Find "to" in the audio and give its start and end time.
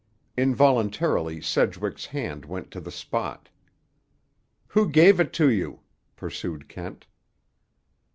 2.71-2.79, 5.33-5.47